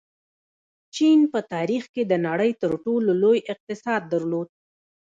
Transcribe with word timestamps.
چین 0.95 1.19
په 1.31 1.39
تاریخ 1.53 1.83
کې 1.93 2.03
د 2.11 2.13
نړۍ 2.27 2.51
تر 2.61 2.71
ټولو 2.85 3.11
لوی 3.23 3.39
اقتصاد 3.53 4.01
درلود. 4.13 4.49